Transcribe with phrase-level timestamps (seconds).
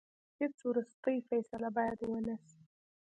[0.39, 2.59] هیڅ وروستۍ فیصله باید ونه سي.